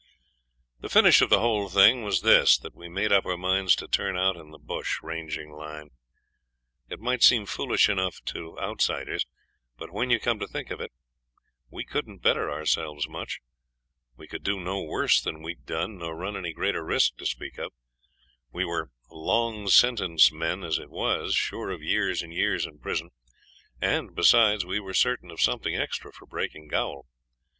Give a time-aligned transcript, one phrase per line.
[0.79, 3.87] The finish of the whole thing was this, that we made up our minds to
[3.87, 5.91] turn out in the bush ranging line.
[6.89, 9.27] It might seem foolish enough to outsiders,
[9.77, 10.91] but when you come to think of it
[11.69, 13.41] we couldn't better ourselves much.
[14.17, 17.27] We could do no worse than we had done, nor run any greater risk to
[17.27, 17.71] speak of.
[18.51, 23.11] We were 'long sentence men' as it was, sure of years and years in prison;
[23.79, 27.05] and, besides, we were certain of something extra for breaking gaol.